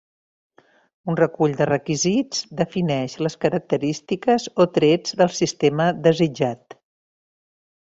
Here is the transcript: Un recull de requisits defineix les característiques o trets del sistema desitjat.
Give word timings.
Un 1.11 1.17
recull 1.19 1.51
de 1.59 1.67
requisits 1.69 2.41
defineix 2.61 3.17
les 3.27 3.37
característiques 3.45 4.49
o 4.65 4.69
trets 4.79 5.17
del 5.23 5.33
sistema 5.43 5.89
desitjat. 6.11 6.79